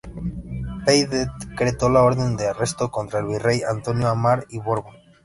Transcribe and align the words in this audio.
Pey 0.83 1.05
decretó 1.05 1.87
la 1.87 2.01
orden 2.01 2.35
de 2.35 2.47
arresto 2.47 2.89
contra 2.89 3.19
el 3.19 3.27
virrey 3.27 3.61
Antonio 3.61 4.07
Amar 4.07 4.47
y 4.49 4.57
Borbón. 4.57 4.95